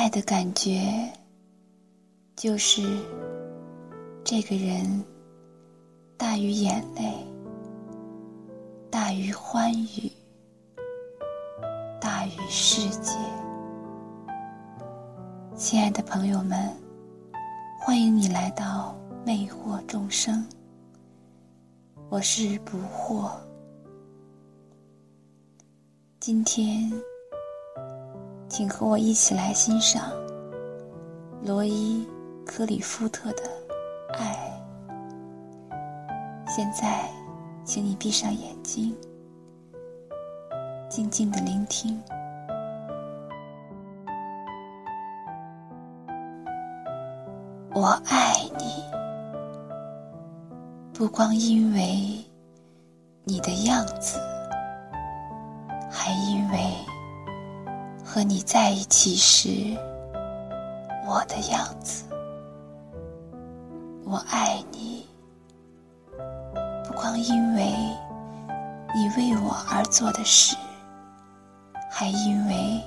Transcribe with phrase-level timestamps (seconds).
[0.00, 1.12] 爱的感觉，
[2.34, 2.80] 就是
[4.24, 5.04] 这个人
[6.16, 7.12] 大于眼泪，
[8.90, 10.10] 大于欢愉，
[12.00, 13.12] 大于世界。
[15.54, 16.74] 亲爱的朋友们，
[17.78, 20.42] 欢迎你来到魅惑众生。
[22.08, 23.30] 我是不惑。
[26.18, 26.90] 今天，
[28.50, 30.10] 请和我一起来欣赏
[31.40, 32.04] 罗伊·
[32.44, 33.44] 克里夫特的
[34.18, 34.60] 《爱》。
[36.50, 37.08] 现在，
[37.64, 38.92] 请你闭上眼睛，
[40.88, 41.96] 静静的聆听。
[47.72, 48.82] 我爱你，
[50.92, 52.22] 不光因为
[53.22, 54.18] 你的样子，
[55.88, 56.58] 还因为
[58.12, 59.78] 和你在一起时
[61.06, 62.02] 我的样子。
[64.04, 65.06] 我爱你，
[66.84, 67.72] 不光因为
[68.92, 70.56] 你为我而做的事，
[71.88, 72.82] 还因为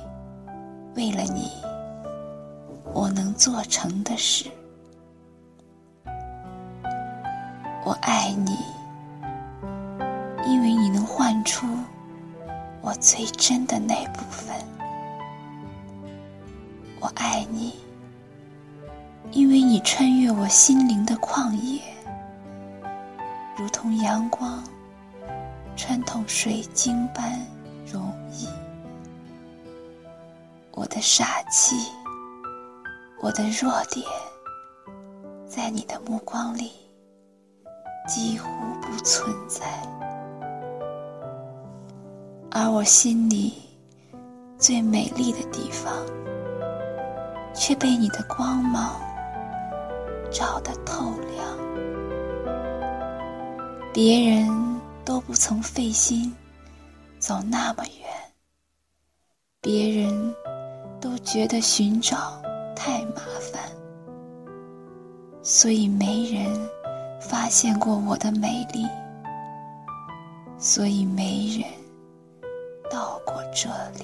[0.98, 1.50] 为了你
[2.94, 4.52] 我能做成的事。
[7.86, 8.58] 我爱你，
[10.46, 11.66] 因为你能唤出
[12.82, 14.54] 我最真的那部分。
[17.16, 17.74] 爱你，
[19.32, 21.82] 因为你穿越我心灵的旷野，
[23.58, 24.64] 如同阳光
[25.76, 27.40] 穿透水晶般
[27.92, 28.48] 容易。
[30.72, 31.76] 我的傻气，
[33.22, 34.06] 我的弱点，
[35.48, 36.72] 在你的目光里。
[38.06, 38.50] 几乎
[38.82, 39.66] 不存在，
[42.52, 43.54] 而我心里
[44.58, 45.96] 最美丽的地方，
[47.54, 49.00] 却被你的光芒
[50.32, 51.48] 照得透亮。
[53.94, 56.36] 别人都不曾费心
[57.20, 58.10] 走那么远，
[59.62, 60.36] 别人
[61.00, 62.42] 都觉得寻找
[62.76, 63.22] 太麻
[63.52, 63.62] 烦，
[65.42, 66.52] 所以没人。
[67.26, 68.86] 发现过我的美丽，
[70.58, 71.64] 所以没人
[72.92, 74.04] 到过这里。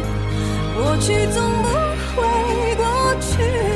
[0.75, 1.67] 过去总不
[2.15, 3.70] 会过去。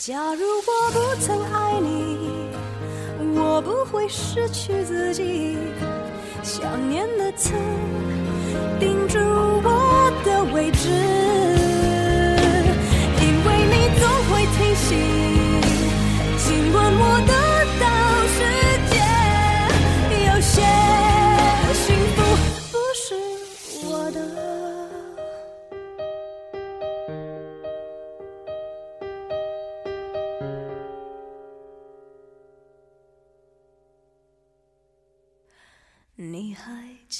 [0.00, 2.48] 假如我不曾爱你，
[3.38, 5.58] 我不会失去自己。
[6.42, 7.52] 想念的刺
[8.78, 10.88] 钉住我的位置，
[13.20, 14.08] 因为你总。
[14.30, 15.29] 会提醒